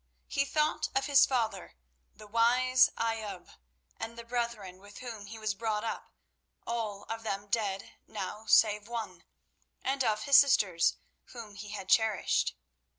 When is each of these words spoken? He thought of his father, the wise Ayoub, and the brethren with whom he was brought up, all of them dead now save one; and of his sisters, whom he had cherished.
He 0.25 0.45
thought 0.45 0.89
of 0.95 1.05
his 1.05 1.27
father, 1.27 1.75
the 2.11 2.25
wise 2.25 2.89
Ayoub, 2.97 3.51
and 3.99 4.17
the 4.17 4.23
brethren 4.23 4.79
with 4.79 4.97
whom 4.97 5.27
he 5.27 5.37
was 5.37 5.53
brought 5.53 5.83
up, 5.83 6.11
all 6.65 7.03
of 7.03 7.21
them 7.21 7.45
dead 7.45 7.99
now 8.07 8.47
save 8.47 8.87
one; 8.87 9.23
and 9.83 10.03
of 10.03 10.23
his 10.23 10.39
sisters, 10.39 10.97
whom 11.33 11.53
he 11.53 11.69
had 11.69 11.87
cherished. 11.87 12.55